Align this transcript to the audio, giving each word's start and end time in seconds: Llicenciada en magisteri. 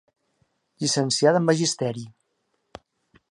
Llicenciada 0.79 1.41
en 1.43 1.47
magisteri. 1.49 2.05